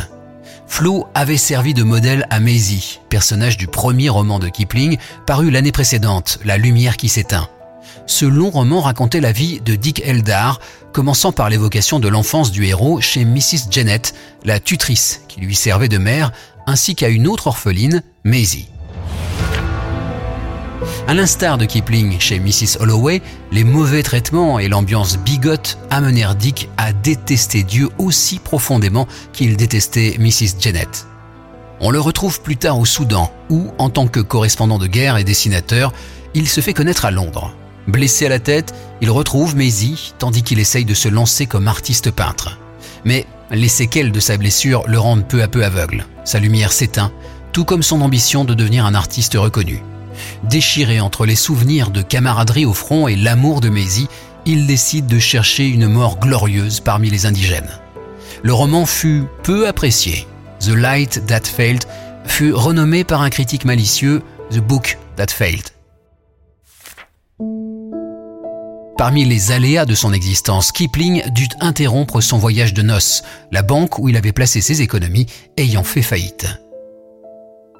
Flo 0.66 1.06
avait 1.14 1.36
servi 1.36 1.74
de 1.74 1.82
modèle 1.82 2.26
à 2.30 2.40
Maisie, 2.40 3.00
personnage 3.10 3.58
du 3.58 3.66
premier 3.66 4.08
roman 4.08 4.38
de 4.38 4.48
Kipling, 4.48 4.96
paru 5.26 5.50
l'année 5.50 5.72
précédente, 5.72 6.38
La 6.44 6.56
lumière 6.56 6.96
qui 6.96 7.08
s'éteint 7.08 7.48
ce 8.06 8.26
long 8.26 8.50
roman 8.50 8.80
racontait 8.80 9.20
la 9.20 9.32
vie 9.32 9.60
de 9.60 9.74
Dick 9.74 10.02
Eldar, 10.04 10.60
commençant 10.94 11.32
par 11.32 11.50
l'évocation 11.50 11.98
de 11.98 12.08
l'enfance 12.08 12.52
du 12.52 12.64
héros 12.64 13.00
chez 13.00 13.24
Mrs. 13.24 13.68
Janet, 13.68 14.14
la 14.44 14.60
tutrice 14.60 15.22
qui 15.26 15.40
lui 15.40 15.56
servait 15.56 15.88
de 15.88 15.98
mère, 15.98 16.30
ainsi 16.66 16.94
qu'à 16.94 17.08
une 17.08 17.26
autre 17.26 17.48
orpheline, 17.48 18.02
Maisie. 18.22 18.68
À 21.08 21.14
l'instar 21.14 21.58
de 21.58 21.64
Kipling 21.64 22.18
chez 22.20 22.38
Mrs. 22.38 22.80
Holloway, 22.80 23.22
les 23.50 23.64
mauvais 23.64 24.04
traitements 24.04 24.60
et 24.60 24.68
l'ambiance 24.68 25.18
bigote 25.18 25.78
amenèrent 25.90 26.36
Dick 26.36 26.70
à 26.76 26.92
détester 26.92 27.64
Dieu 27.64 27.88
aussi 27.98 28.38
profondément 28.38 29.08
qu'il 29.32 29.56
détestait 29.56 30.16
Mrs. 30.20 30.60
Jennett. 30.60 31.06
On 31.80 31.90
le 31.90 32.00
retrouve 32.00 32.40
plus 32.40 32.56
tard 32.56 32.78
au 32.78 32.84
Soudan, 32.84 33.32
où, 33.50 33.72
en 33.78 33.90
tant 33.90 34.06
que 34.06 34.20
correspondant 34.20 34.78
de 34.78 34.86
guerre 34.86 35.16
et 35.16 35.24
dessinateur, 35.24 35.92
il 36.34 36.48
se 36.48 36.60
fait 36.60 36.72
connaître 36.72 37.04
à 37.04 37.10
Londres. 37.10 37.52
Blessé 37.86 38.26
à 38.26 38.30
la 38.30 38.38
tête, 38.38 38.74
il 39.00 39.10
retrouve 39.10 39.56
Maisie, 39.56 40.14
tandis 40.18 40.42
qu'il 40.42 40.58
essaye 40.58 40.84
de 40.84 40.94
se 40.94 41.08
lancer 41.08 41.46
comme 41.46 41.68
artiste 41.68 42.10
peintre. 42.10 42.58
Mais 43.04 43.26
les 43.50 43.68
séquelles 43.68 44.12
de 44.12 44.20
sa 44.20 44.36
blessure 44.36 44.84
le 44.86 44.98
rendent 44.98 45.28
peu 45.28 45.42
à 45.42 45.48
peu 45.48 45.64
aveugle. 45.64 46.06
Sa 46.24 46.38
lumière 46.38 46.72
s'éteint, 46.72 47.12
tout 47.52 47.64
comme 47.64 47.82
son 47.82 48.00
ambition 48.00 48.44
de 48.44 48.54
devenir 48.54 48.86
un 48.86 48.94
artiste 48.94 49.34
reconnu. 49.34 49.82
Déchiré 50.44 51.00
entre 51.00 51.26
les 51.26 51.36
souvenirs 51.36 51.90
de 51.90 52.02
camaraderie 52.02 52.66
au 52.66 52.72
front 52.72 53.08
et 53.08 53.16
l'amour 53.16 53.60
de 53.60 53.68
Maisie, 53.68 54.08
il 54.46 54.66
décide 54.66 55.06
de 55.06 55.18
chercher 55.18 55.66
une 55.66 55.88
mort 55.88 56.18
glorieuse 56.18 56.80
parmi 56.80 57.10
les 57.10 57.26
indigènes. 57.26 57.80
Le 58.42 58.52
roman 58.52 58.86
fut 58.86 59.24
peu 59.42 59.68
apprécié. 59.68 60.26
The 60.60 60.68
Light 60.68 61.26
That 61.26 61.44
Failed 61.44 61.84
fut 62.26 62.52
renommé 62.52 63.04
par 63.04 63.22
un 63.22 63.30
critique 63.30 63.64
malicieux 63.64 64.22
The 64.50 64.58
Book 64.58 64.98
That 65.16 65.28
Failed. 65.28 65.73
Parmi 68.96 69.24
les 69.24 69.50
aléas 69.50 69.86
de 69.86 69.94
son 69.94 70.12
existence, 70.12 70.70
Kipling 70.70 71.22
dut 71.32 71.48
interrompre 71.60 72.20
son 72.20 72.38
voyage 72.38 72.74
de 72.74 72.82
noces, 72.82 73.24
la 73.50 73.62
banque 73.62 73.98
où 73.98 74.08
il 74.08 74.16
avait 74.16 74.32
placé 74.32 74.60
ses 74.60 74.82
économies 74.82 75.26
ayant 75.56 75.82
fait 75.82 76.02
faillite. 76.02 76.46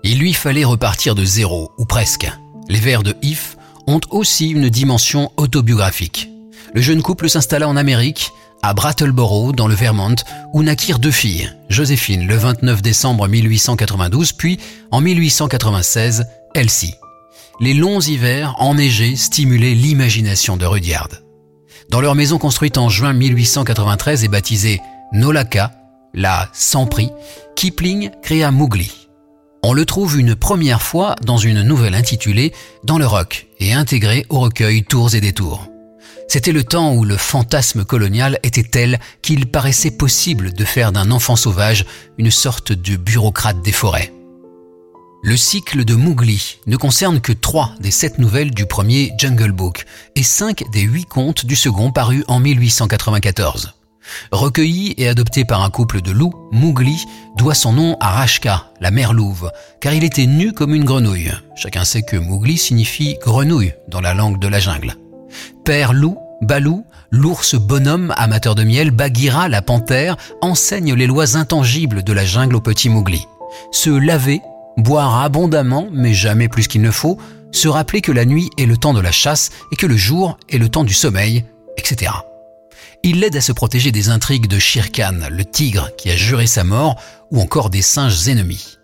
Il 0.03 0.19
lui 0.19 0.33
fallait 0.33 0.65
repartir 0.65 1.15
de 1.15 1.25
zéro, 1.25 1.71
ou 1.79 1.85
presque. 1.85 2.31
Les 2.69 2.81
vers 2.81 3.05
de 3.05 3.15
If 3.23 3.57
ont 3.87 4.01
aussi 4.11 4.49
une 4.49 4.69
dimension 4.69 5.31
autobiographique. 5.37 6.31
Le 6.75 6.81
jeune 6.81 7.03
couple 7.03 7.29
s'installa 7.29 7.69
en 7.69 7.77
Amérique, 7.77 8.31
à 8.63 8.75
Brattleboro, 8.75 9.53
dans 9.53 9.69
le 9.69 9.75
Vermont, 9.75 10.17
où 10.53 10.65
naquirent 10.65 10.99
deux 10.99 11.13
filles, 11.13 11.53
Joséphine 11.69 12.27
le 12.27 12.37
29 12.37 12.83
décembre 12.83 13.29
1892, 13.29 14.33
puis 14.33 14.59
en 14.91 15.01
1896, 15.01 16.27
Elsie. 16.55 16.97
Les 17.61 17.75
longs 17.75 18.01
hivers 18.01 18.55
enneigés 18.59 19.15
stimulaient 19.15 19.75
l'imagination 19.75 20.57
de 20.57 20.67
Rudyard. 20.67 21.09
Dans 21.89 22.01
leur 22.01 22.17
maison 22.17 22.39
construite 22.39 22.79
en 22.79 22.89
juin 22.89 23.13
1893 23.13 24.25
et 24.25 24.29
baptisée 24.29 24.81
Nolaka, 25.13 25.73
la 26.15 26.49
sans 26.53 26.87
prix, 26.87 27.11
Kipling 27.55 28.11
créa 28.23 28.51
Mowgli. 28.51 29.09
On 29.63 29.73
le 29.73 29.87
trouve 29.87 30.19
une 30.19 30.35
première 30.35 30.83
fois 30.83 31.15
dans 31.25 31.37
une 31.37 31.63
nouvelle 31.63 31.95
intitulée 31.95 32.53
Dans 32.83 32.99
le 32.99 33.07
rock 33.07 33.47
et 33.61 33.73
intégrée 33.73 34.27
au 34.29 34.41
recueil 34.41 34.83
Tours 34.83 35.15
et 35.15 35.21
détours. 35.21 35.69
C'était 36.29 36.53
le 36.53 36.65
temps 36.65 36.93
où 36.95 37.05
le 37.05 37.17
fantasme 37.17 37.85
colonial 37.85 38.41
était 38.43 38.65
tel 38.65 38.99
qu'il 39.23 39.47
paraissait 39.47 39.93
possible 39.93 40.53
de 40.53 40.65
faire 40.65 40.91
d'un 40.91 41.11
enfant 41.13 41.37
sauvage 41.37 41.87
une 42.19 42.31
sorte 42.31 42.73
de 42.73 42.97
bureaucrate 42.97 43.63
des 43.63 43.73
forêts. 43.73 44.13
Le 45.27 45.39
cycle 45.39 45.87
de 45.87 45.95
Mowgli 45.95 46.59
ne 46.67 46.77
concerne 46.77 47.19
que 47.19 47.33
trois 47.33 47.71
des 47.81 47.91
sept 47.91 48.19
nouvelles 48.19 48.51
du 48.51 48.67
premier 48.67 49.15
Jungle 49.17 49.53
Book 49.53 49.87
et 50.17 50.23
cinq 50.23 50.65
des 50.71 50.83
huit 50.83 51.07
contes 51.07 51.47
du 51.47 51.57
second 51.57 51.91
paru 51.93 52.25
en 52.29 52.41
1894. 52.41 53.73
Recueilli 54.33 54.93
et 54.99 55.09
adopté 55.09 55.47
par 55.47 55.63
un 55.63 55.71
couple 55.71 56.03
de 56.03 56.11
loups, 56.11 56.35
Mowgli 56.53 57.07
doit 57.39 57.55
son 57.55 57.73
nom 57.73 57.97
à 58.01 58.11
Rashka, 58.11 58.67
la 58.83 58.91
mère 58.91 59.15
louve, 59.15 59.51
car 59.81 59.95
il 59.95 60.05
était 60.05 60.27
nu 60.27 60.53
comme 60.53 60.75
une 60.75 60.85
grenouille. 60.85 61.33
Chacun 61.57 61.87
sait 61.87 62.03
que 62.03 62.19
Mowgli 62.19 62.59
signifie 62.59 63.17
grenouille 63.23 63.73
dans 63.89 64.03
la 64.03 64.13
langue 64.13 64.39
de 64.39 64.49
la 64.49 64.61
jungle. 64.61 64.95
Père 65.65 65.95
loup, 65.95 66.19
Balou, 66.43 66.85
l'ours 67.11 67.55
bonhomme 67.55 68.13
amateur 68.19 68.55
de 68.55 68.63
miel, 68.63 68.91
Bagheera, 68.91 69.49
la 69.49 69.63
panthère, 69.63 70.19
enseigne 70.43 70.93
les 70.93 71.07
lois 71.07 71.39
intangibles 71.39 72.03
de 72.03 72.13
la 72.13 72.27
jungle 72.27 72.57
au 72.57 72.61
petit 72.61 72.91
Mowgli. 72.91 73.27
Se 73.73 73.89
laver, 73.89 74.43
boire 74.77 75.23
abondamment, 75.23 75.89
mais 75.93 76.15
jamais 76.15 76.49
plus 76.49 76.69
qu'il 76.69 76.83
ne 76.83 76.91
faut, 76.91 77.19
se 77.53 77.69
rappeler 77.69 78.01
que 78.01 78.13
la 78.13 78.25
nuit 78.25 78.51
est 78.59 78.67
le 78.67 78.77
temps 78.77 78.95
de 78.95 79.01
la 79.01 79.13
chasse 79.13 79.51
et 79.73 79.77
que 79.77 79.87
le 79.87 79.97
jour 79.97 80.39
est 80.51 80.59
le 80.59 80.69
temps 80.69 80.85
du 80.85 80.95
sommeil, 80.95 81.45
etc. 81.77 82.13
Il 83.03 83.21
l'aide 83.21 83.37
à 83.37 83.41
se 83.41 83.53
protéger 83.53 83.93
des 83.93 84.09
intrigues 84.09 84.49
de 84.49 84.59
Shere 84.59 84.91
Khan, 84.91 85.29
le 85.31 85.45
tigre 85.45 85.91
qui 85.97 86.11
a 86.11 86.17
juré 86.17 86.47
sa 86.47 86.65
mort, 86.65 86.97
ou 87.31 87.41
encore 87.41 87.71
des 87.71 87.83
singes 87.83 88.29
ennemis. 88.29 88.79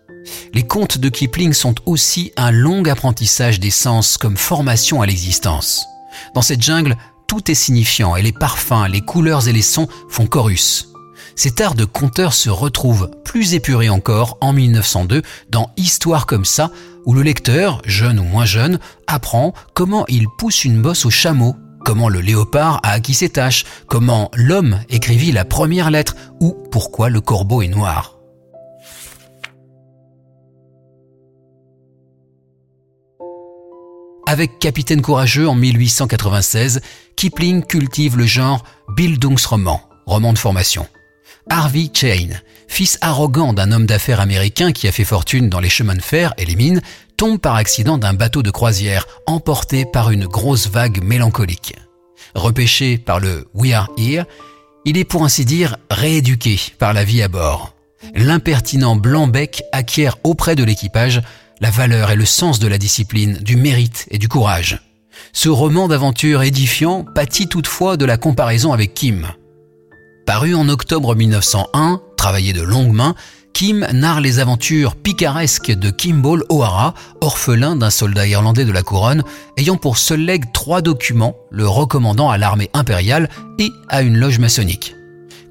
Les 0.53 0.63
contes 0.63 0.99
de 0.99 1.09
Kipling 1.09 1.53
sont 1.53 1.75
aussi 1.85 2.31
un 2.37 2.51
long 2.51 2.83
apprentissage 2.85 3.59
des 3.59 3.71
sens 3.71 4.17
comme 4.17 4.37
formation 4.37 5.01
à 5.01 5.05
l'existence. 5.05 5.85
Dans 6.35 6.41
cette 6.41 6.61
jungle, 6.61 6.97
tout 7.27 7.49
est 7.49 7.55
signifiant 7.55 8.15
et 8.15 8.21
les 8.21 8.31
parfums, 8.31 8.87
les 8.89 9.01
couleurs 9.01 9.47
et 9.47 9.53
les 9.53 9.61
sons 9.61 9.87
font 10.09 10.27
chorus. 10.27 10.90
Cet 11.43 11.59
art 11.59 11.73
de 11.73 11.85
conteur 11.85 12.33
se 12.33 12.51
retrouve 12.51 13.09
plus 13.25 13.55
épuré 13.55 13.89
encore 13.89 14.37
en 14.41 14.53
1902 14.53 15.23
dans 15.49 15.71
Histoire 15.75 16.27
comme 16.27 16.45
ça, 16.45 16.69
où 17.07 17.15
le 17.15 17.23
lecteur, 17.23 17.81
jeune 17.83 18.19
ou 18.19 18.23
moins 18.23 18.45
jeune, 18.45 18.77
apprend 19.07 19.55
comment 19.73 20.05
il 20.07 20.27
pousse 20.37 20.65
une 20.65 20.83
bosse 20.83 21.03
au 21.03 21.09
chameau 21.09 21.55
comment 21.83 22.09
le 22.09 22.21
léopard 22.21 22.79
a 22.83 22.91
acquis 22.91 23.15
ses 23.15 23.29
tâches, 23.29 23.65
comment 23.87 24.29
l'homme 24.35 24.81
écrivit 24.89 25.31
la 25.31 25.43
première 25.43 25.89
lettre 25.89 26.15
ou 26.39 26.55
pourquoi 26.69 27.09
le 27.09 27.21
corbeau 27.21 27.63
est 27.63 27.67
noir. 27.69 28.19
Avec 34.27 34.59
Capitaine 34.59 35.01
Courageux 35.01 35.49
en 35.49 35.55
1896, 35.55 36.81
Kipling 37.15 37.63
cultive 37.63 38.15
le 38.15 38.27
genre 38.27 38.63
Bildungsroman, 38.95 39.79
roman 40.05 40.33
de 40.33 40.37
formation. 40.37 40.85
Harvey 41.49 41.89
Chain, 41.93 42.29
fils 42.67 42.97
arrogant 43.01 43.53
d'un 43.53 43.71
homme 43.71 43.85
d'affaires 43.85 44.19
américain 44.19 44.71
qui 44.71 44.87
a 44.87 44.91
fait 44.91 45.03
fortune 45.03 45.49
dans 45.49 45.59
les 45.59 45.69
chemins 45.69 45.95
de 45.95 46.01
fer 46.01 46.33
et 46.37 46.45
les 46.45 46.55
mines, 46.55 46.81
tombe 47.17 47.39
par 47.39 47.55
accident 47.55 47.97
d'un 47.97 48.13
bateau 48.13 48.43
de 48.43 48.51
croisière 48.51 49.07
emporté 49.25 49.85
par 49.85 50.11
une 50.11 50.25
grosse 50.25 50.67
vague 50.67 51.03
mélancolique. 51.03 51.75
Repêché 52.35 52.97
par 52.97 53.19
le 53.19 53.47
We 53.53 53.73
Are 53.73 53.89
Here, 53.97 54.25
il 54.85 54.97
est 54.97 55.03
pour 55.03 55.23
ainsi 55.23 55.45
dire 55.45 55.77
rééduqué 55.89 56.59
par 56.79 56.93
la 56.93 57.03
vie 57.03 57.21
à 57.21 57.27
bord. 57.27 57.75
L'impertinent 58.15 58.95
Blanc-Bec 58.95 59.63
acquiert 59.71 60.17
auprès 60.23 60.55
de 60.55 60.63
l'équipage 60.63 61.21
la 61.59 61.69
valeur 61.69 62.09
et 62.09 62.15
le 62.15 62.25
sens 62.25 62.59
de 62.59 62.67
la 62.67 62.79
discipline, 62.79 63.37
du 63.37 63.55
mérite 63.55 64.07
et 64.09 64.17
du 64.17 64.27
courage. 64.27 64.81
Ce 65.31 65.47
roman 65.47 65.87
d'aventure 65.87 66.41
édifiant 66.41 67.03
pâtit 67.03 67.47
toutefois 67.47 67.97
de 67.97 68.05
la 68.05 68.17
comparaison 68.17 68.73
avec 68.73 68.95
Kim. 68.95 69.27
Paru 70.25 70.53
en 70.53 70.69
octobre 70.69 71.15
1901, 71.15 72.01
travaillé 72.15 72.53
de 72.53 72.61
longue 72.61 72.93
main, 72.93 73.15
Kim 73.53 73.85
narre 73.91 74.21
les 74.21 74.39
aventures 74.39 74.95
picaresques 74.95 75.71
de 75.71 75.89
Kimball 75.89 76.43
O'Hara, 76.49 76.93
orphelin 77.19 77.75
d'un 77.75 77.89
soldat 77.89 78.27
irlandais 78.27 78.65
de 78.65 78.71
la 78.71 78.83
couronne, 78.83 79.23
ayant 79.57 79.77
pour 79.77 79.97
seul 79.97 80.21
legs 80.21 80.51
trois 80.53 80.81
documents, 80.81 81.35
le 81.49 81.67
recommandant 81.67 82.29
à 82.29 82.37
l'armée 82.37 82.69
impériale 82.73 83.29
et 83.59 83.71
à 83.89 84.03
une 84.03 84.17
loge 84.17 84.39
maçonnique. 84.39 84.95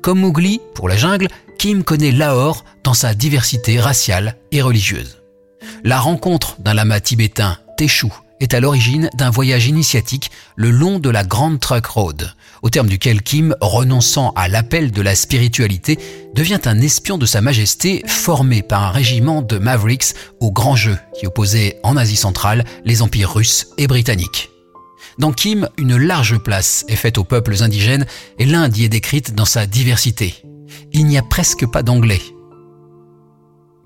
Comme 0.03 0.21
Mowgli, 0.21 0.61
pour 0.75 0.89
la 0.89 0.97
jungle, 0.97 1.29
Kim 1.59 1.85
connaît 1.85 2.13
Lahore 2.13 2.65
dans 2.85 2.95
sa 2.95 3.13
diversité 3.13 3.79
raciale 3.79 4.37
et 4.51 4.63
religieuse. 4.63 5.19
La 5.85 6.01
rencontre 6.01 6.57
d'un 6.59 6.75
lama 6.75 7.01
tibétain, 7.01 7.59
Teshu, 7.77 8.09
est 8.41 8.55
à 8.55 8.61
l'origine 8.61 9.11
d'un 9.15 9.31
voyage 9.31 9.67
initiatique 9.67 10.31
le 10.57 10.71
long 10.71 10.99
de 10.99 11.11
la 11.11 11.25
Grande 11.25 11.61
Truck 11.61 11.87
Road, 11.87 12.33
au 12.63 12.71
terme 12.71 12.89
duquel 12.89 13.23
Kim, 13.23 13.55
renonçant 13.61 14.33
à 14.37 14.49
l'appel 14.49 14.91
de 14.91 15.03
la 15.03 15.15
spiritualité, 15.15 15.99
devient 16.35 16.61
un 16.65 16.81
espion 16.81 17.19
de 17.19 17.27
Sa 17.27 17.41
Majesté 17.41 18.03
formé 18.07 18.63
par 18.63 18.83
un 18.83 18.91
régiment 18.91 19.43
de 19.43 19.59
Mavericks 19.59 20.15
au 20.41 20.51
grand 20.53 20.77
jeu 20.77 20.99
qui 21.19 21.27
opposait 21.27 21.79
en 21.83 21.97
Asie 21.97 22.17
centrale 22.17 22.65
les 22.85 23.03
empires 23.03 23.33
russes 23.33 23.69
et 23.79 23.87
britanniques. 23.87 24.51
Dans 25.19 25.33
Kim, 25.33 25.69
une 25.77 25.97
large 25.97 26.39
place 26.39 26.85
est 26.89 26.97
faite 26.97 27.19
aux 27.19 27.25
peuples 27.25 27.63
indigènes 27.63 28.07
et 28.39 28.47
l'Inde 28.47 28.77
y 28.77 28.85
est 28.85 28.89
décrite 28.89 29.35
dans 29.35 29.45
sa 29.45 29.67
diversité. 29.67 30.35
Il 30.93 31.07
n'y 31.07 31.19
a 31.19 31.23
presque 31.23 31.67
pas 31.67 31.83
d'anglais, 31.83 32.21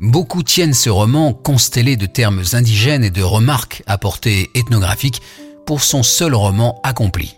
Beaucoup 0.00 0.42
tiennent 0.42 0.74
ce 0.74 0.90
roman 0.90 1.32
constellé 1.32 1.96
de 1.96 2.06
termes 2.06 2.42
indigènes 2.52 3.04
et 3.04 3.10
de 3.10 3.22
remarques 3.22 3.82
à 3.86 3.96
portée 3.96 4.50
ethnographique 4.54 5.22
pour 5.66 5.82
son 5.82 6.02
seul 6.02 6.34
roman 6.34 6.80
accompli. 6.82 7.36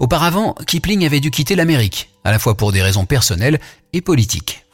Auparavant, 0.00 0.54
Kipling 0.66 1.04
avait 1.04 1.20
dû 1.20 1.30
quitter 1.30 1.54
l'Amérique, 1.54 2.10
à 2.24 2.30
la 2.30 2.38
fois 2.38 2.56
pour 2.56 2.72
des 2.72 2.82
raisons 2.82 3.06
personnelles 3.06 3.60
et 3.92 4.00
politiques. 4.00 4.64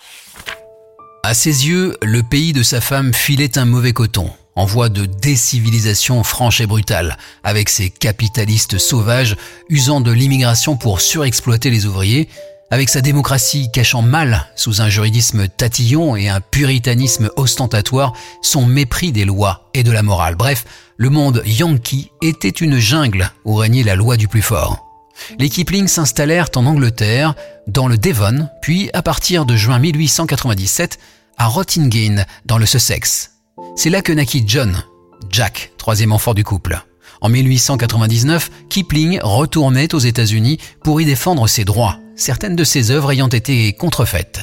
À 1.24 1.34
ses 1.34 1.66
yeux, 1.66 1.96
le 2.02 2.22
pays 2.22 2.52
de 2.52 2.62
sa 2.62 2.80
femme 2.80 3.12
filait 3.12 3.58
un 3.58 3.64
mauvais 3.64 3.92
coton, 3.92 4.30
en 4.54 4.64
voie 4.64 4.88
de 4.88 5.04
décivilisation 5.04 6.22
franche 6.24 6.60
et 6.60 6.66
brutale, 6.66 7.18
avec 7.44 7.68
ses 7.68 7.90
capitalistes 7.90 8.78
sauvages 8.78 9.36
usant 9.68 10.00
de 10.00 10.12
l'immigration 10.12 10.76
pour 10.76 11.00
surexploiter 11.00 11.70
les 11.70 11.86
ouvriers, 11.86 12.28
Avec 12.70 12.90
sa 12.90 13.00
démocratie 13.00 13.70
cachant 13.72 14.02
mal 14.02 14.46
sous 14.54 14.82
un 14.82 14.90
juridisme 14.90 15.48
tatillon 15.48 16.16
et 16.16 16.28
un 16.28 16.42
puritanisme 16.42 17.30
ostentatoire 17.36 18.12
son 18.42 18.66
mépris 18.66 19.10
des 19.10 19.24
lois 19.24 19.70
et 19.72 19.82
de 19.82 19.90
la 19.90 20.02
morale. 20.02 20.34
Bref, 20.34 20.66
le 20.98 21.08
monde 21.08 21.42
yankee 21.46 22.10
était 22.20 22.48
une 22.48 22.78
jungle 22.78 23.30
où 23.46 23.54
régnait 23.54 23.84
la 23.84 23.96
loi 23.96 24.18
du 24.18 24.28
plus 24.28 24.42
fort. 24.42 24.87
Les 25.38 25.48
Kipling 25.48 25.88
s'installèrent 25.88 26.50
en 26.56 26.66
Angleterre, 26.66 27.34
dans 27.66 27.88
le 27.88 27.98
Devon, 27.98 28.48
puis 28.62 28.90
à 28.92 29.02
partir 29.02 29.44
de 29.44 29.56
juin 29.56 29.78
1897 29.78 30.98
à 31.36 31.46
Rottingdean, 31.46 32.24
dans 32.46 32.58
le 32.58 32.66
Sussex. 32.66 33.32
C'est 33.76 33.90
là 33.90 34.02
que 34.02 34.12
naquit 34.12 34.44
John, 34.46 34.82
Jack, 35.30 35.72
troisième 35.78 36.12
enfant 36.12 36.34
du 36.34 36.44
couple. 36.44 36.80
En 37.20 37.28
1899, 37.28 38.50
Kipling 38.68 39.18
retournait 39.22 39.94
aux 39.94 39.98
États-Unis 39.98 40.58
pour 40.84 41.00
y 41.00 41.04
défendre 41.04 41.48
ses 41.48 41.64
droits, 41.64 41.98
certaines 42.16 42.56
de 42.56 42.64
ses 42.64 42.90
œuvres 42.90 43.12
ayant 43.12 43.28
été 43.28 43.72
contrefaites. 43.72 44.40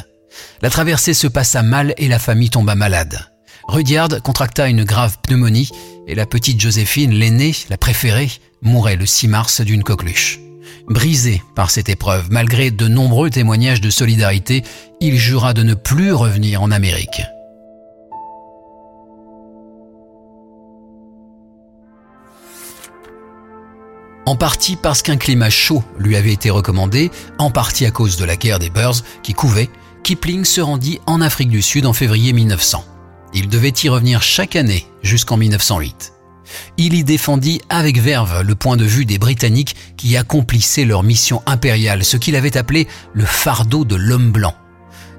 La 0.61 0.69
traversée 0.69 1.13
se 1.13 1.27
passa 1.27 1.63
mal 1.63 1.93
et 1.97 2.07
la 2.07 2.19
famille 2.19 2.49
tomba 2.49 2.75
malade. 2.75 3.19
Rudyard 3.67 4.21
contracta 4.21 4.67
une 4.67 4.83
grave 4.83 5.17
pneumonie 5.23 5.69
et 6.07 6.15
la 6.15 6.25
petite 6.25 6.59
Joséphine, 6.59 7.11
l'aînée, 7.11 7.55
la 7.69 7.77
préférée, 7.77 8.31
mourait 8.61 8.97
le 8.97 9.05
6 9.05 9.27
mars 9.27 9.61
d'une 9.61 9.83
coqueluche. 9.83 10.39
Brisé 10.87 11.41
par 11.55 11.71
cette 11.71 11.89
épreuve, 11.89 12.27
malgré 12.29 12.71
de 12.71 12.87
nombreux 12.87 13.29
témoignages 13.29 13.81
de 13.81 13.89
solidarité, 13.89 14.63
il 15.01 15.17
jura 15.17 15.53
de 15.53 15.63
ne 15.63 15.73
plus 15.73 16.13
revenir 16.13 16.61
en 16.61 16.71
Amérique. 16.71 17.21
En 24.27 24.35
partie 24.35 24.75
parce 24.75 25.03
qu'un 25.03 25.17
climat 25.17 25.51
chaud 25.51 25.83
lui 25.99 26.15
avait 26.15 26.33
été 26.33 26.49
recommandé, 26.49 27.11
en 27.37 27.51
partie 27.51 27.85
à 27.85 27.91
cause 27.91 28.17
de 28.17 28.25
la 28.25 28.35
guerre 28.35 28.57
des 28.57 28.71
Boers 28.71 29.03
qui 29.21 29.33
couvait, 29.33 29.69
Kipling 30.03 30.45
se 30.45 30.61
rendit 30.61 30.99
en 31.05 31.21
Afrique 31.21 31.49
du 31.49 31.61
Sud 31.61 31.85
en 31.85 31.93
février 31.93 32.33
1900. 32.33 32.83
Il 33.35 33.49
devait 33.49 33.73
y 33.83 33.89
revenir 33.89 34.23
chaque 34.23 34.55
année 34.55 34.85
jusqu'en 35.03 35.37
1908. 35.37 36.14
Il 36.77 36.93
y 36.93 37.03
défendit 37.03 37.61
avec 37.69 37.99
verve 37.99 38.41
le 38.41 38.55
point 38.55 38.77
de 38.77 38.85
vue 38.85 39.05
des 39.05 39.17
Britanniques 39.17 39.75
qui 39.97 40.17
accomplissaient 40.17 40.85
leur 40.85 41.03
mission 41.03 41.41
impériale, 41.45 42.03
ce 42.03 42.17
qu'il 42.17 42.35
avait 42.35 42.57
appelé 42.57 42.87
le 43.13 43.25
fardeau 43.25 43.85
de 43.85 43.95
l'homme 43.95 44.31
blanc. 44.31 44.53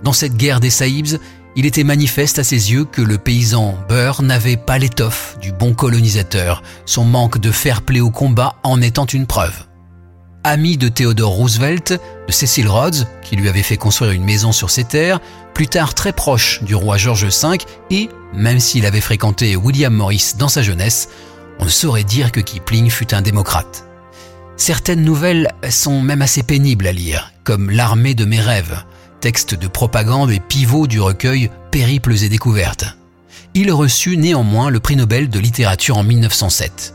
Dans 0.03 0.13
cette 0.13 0.37
guerre 0.37 0.61
des 0.61 0.71
Saïbs, 0.71 1.19
il 1.57 1.65
était 1.65 1.85
manifeste 1.85 2.39
à 2.39 2.45
ses 2.45 2.71
yeux 2.71 2.85
que 2.85 3.01
le 3.01 3.17
paysan 3.17 3.79
Burr 3.89 4.23
n'avait 4.23 4.59
pas 4.59 4.77
l'étoffe 4.77 5.39
du 5.41 5.53
bon 5.53 5.73
colonisateur, 5.73 6.63
son 6.85 7.05
manque 7.05 7.39
de 7.39 7.51
fair-play 7.51 8.01
au 8.01 8.11
combat 8.11 8.57
en 8.63 8.83
étant 8.83 9.07
une 9.07 9.27
preuve. 9.27 9.65
Ami 10.45 10.77
de 10.77 10.89
Theodore 10.89 11.33
Roosevelt, 11.33 11.99
de 12.29 12.33
Cecil 12.33 12.69
Rhodes, 12.69 13.09
qui 13.23 13.37
lui 13.37 13.49
avait 13.49 13.63
fait 13.63 13.79
construire 13.79 14.13
une 14.13 14.23
maison 14.23 14.53
sur 14.53 14.71
ses 14.71 14.85
terres, 14.85 15.21
plus 15.57 15.69
tard 15.69 15.95
très 15.95 16.13
proche 16.13 16.63
du 16.63 16.75
roi 16.75 16.99
George 16.99 17.25
V, 17.25 17.57
et, 17.91 18.11
même 18.35 18.61
s'il 18.61 18.85
avait 18.85 19.01
fréquenté 19.01 19.57
William 19.57 19.95
Morris 19.95 20.35
dans 20.39 20.51
sa 20.51 20.61
jeunesse, 20.61 21.09
on 21.59 21.65
ne 21.65 21.71
saurait 21.71 22.05
dire 22.05 22.31
que 22.31 22.41
Kipling 22.41 22.91
fut 22.91 23.15
un 23.15 23.23
démocrate. 23.23 23.89
Certaines 24.59 25.03
nouvelles 25.03 25.51
sont 25.71 26.03
même 26.03 26.21
assez 26.21 26.43
pénibles 26.43 26.87
à 26.87 26.93
lire, 26.93 27.33
comme 27.43 27.71
L'armée 27.71 28.15
de 28.15 28.27
mes 28.27 28.39
rêves, 28.39 28.85
texte 29.23 29.55
de 29.55 29.67
propagande 29.67 30.31
et 30.31 30.41
pivot 30.41 30.87
du 30.87 31.01
recueil 31.01 31.51
Périples 31.71 32.23
et 32.23 32.29
découvertes. 32.29 32.99
Il 33.55 33.73
reçut 33.73 34.19
néanmoins 34.19 34.69
le 34.69 34.81
prix 34.81 34.97
Nobel 34.97 35.31
de 35.31 35.39
littérature 35.39 35.97
en 35.97 36.05
1907. 36.05 36.93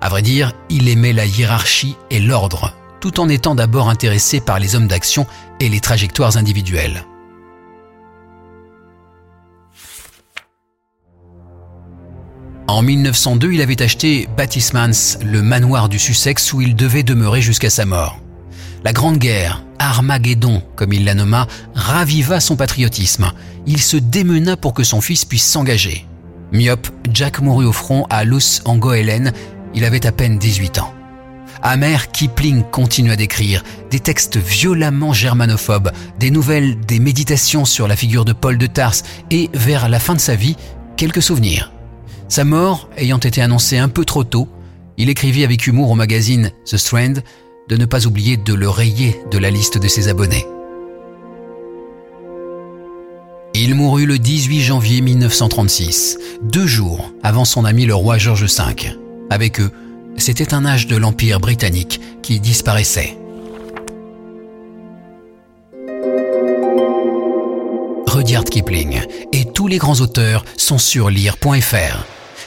À 0.00 0.08
vrai 0.08 0.22
dire, 0.22 0.54
il 0.70 0.88
aimait 0.88 1.12
la 1.12 1.26
hiérarchie 1.26 1.94
et 2.10 2.18
l'ordre, 2.18 2.74
tout 3.00 3.20
en 3.20 3.28
étant 3.28 3.54
d'abord 3.54 3.88
intéressé 3.88 4.40
par 4.40 4.58
les 4.58 4.74
hommes 4.74 4.88
d'action 4.88 5.24
et 5.60 5.68
les 5.68 5.78
trajectoires 5.78 6.36
individuelles. 6.36 7.04
En 12.68 12.82
1902, 12.82 13.52
il 13.52 13.60
avait 13.60 13.82
acheté 13.82 14.28
Batismans, 14.36 15.18
le 15.24 15.42
manoir 15.42 15.88
du 15.88 15.98
Sussex 15.98 16.52
où 16.52 16.60
il 16.60 16.76
devait 16.76 17.02
demeurer 17.02 17.42
jusqu'à 17.42 17.70
sa 17.70 17.84
mort. 17.84 18.20
La 18.84 18.92
Grande 18.92 19.18
Guerre, 19.18 19.64
Armageddon, 19.78 20.62
comme 20.76 20.92
il 20.92 21.04
la 21.04 21.14
nomma, 21.14 21.46
raviva 21.74 22.40
son 22.40 22.56
patriotisme. 22.56 23.32
Il 23.66 23.80
se 23.80 23.96
démena 23.96 24.56
pour 24.56 24.74
que 24.74 24.84
son 24.84 25.00
fils 25.00 25.24
puisse 25.24 25.44
s'engager. 25.44 26.06
Myope, 26.52 26.88
Jack 27.12 27.40
mourut 27.40 27.66
au 27.66 27.72
front 27.72 28.06
à 28.10 28.24
Lus 28.24 28.62
en 28.64 28.76
Goëlen. 28.76 29.32
Il 29.74 29.84
avait 29.84 30.06
à 30.06 30.12
peine 30.12 30.38
18 30.38 30.78
ans. 30.78 30.94
Amer, 31.62 32.10
Kipling 32.10 32.64
continue 32.64 33.12
à 33.12 33.16
d'écrire 33.16 33.62
des 33.90 34.00
textes 34.00 34.36
violemment 34.36 35.12
germanophobes, 35.12 35.92
des 36.18 36.30
nouvelles, 36.30 36.78
des 36.80 36.98
méditations 36.98 37.64
sur 37.64 37.86
la 37.86 37.96
figure 37.96 38.24
de 38.24 38.32
Paul 38.32 38.58
de 38.58 38.66
Tarse 38.66 39.04
et, 39.30 39.48
vers 39.54 39.88
la 39.88 40.00
fin 40.00 40.14
de 40.14 40.20
sa 40.20 40.34
vie, 40.34 40.56
quelques 40.96 41.22
souvenirs. 41.22 41.72
Sa 42.32 42.44
mort 42.44 42.88
ayant 42.96 43.18
été 43.18 43.42
annoncée 43.42 43.76
un 43.76 43.90
peu 43.90 44.06
trop 44.06 44.24
tôt, 44.24 44.48
il 44.96 45.10
écrivit 45.10 45.44
avec 45.44 45.66
humour 45.66 45.90
au 45.90 45.94
magazine 45.94 46.50
The 46.64 46.78
Strand 46.78 47.12
de 47.68 47.76
ne 47.76 47.84
pas 47.84 48.06
oublier 48.06 48.38
de 48.38 48.54
le 48.54 48.70
rayer 48.70 49.20
de 49.30 49.36
la 49.36 49.50
liste 49.50 49.76
de 49.76 49.86
ses 49.86 50.08
abonnés. 50.08 50.46
Il 53.52 53.74
mourut 53.74 54.06
le 54.06 54.18
18 54.18 54.62
janvier 54.62 55.02
1936, 55.02 56.16
deux 56.42 56.66
jours 56.66 57.12
avant 57.22 57.44
son 57.44 57.66
ami 57.66 57.84
le 57.84 57.94
roi 57.94 58.16
George 58.16 58.44
V. 58.44 58.96
Avec 59.28 59.60
eux, 59.60 59.70
c'était 60.16 60.54
un 60.54 60.64
âge 60.64 60.86
de 60.86 60.96
l'Empire 60.96 61.38
britannique 61.38 62.00
qui 62.22 62.40
disparaissait. 62.40 63.18
Rudyard 68.06 68.44
Kipling 68.44 69.02
et 69.32 69.44
tous 69.52 69.68
les 69.68 69.76
grands 69.76 70.00
auteurs 70.00 70.46
sont 70.56 70.78
sur 70.78 71.10
lire.fr. 71.10 72.06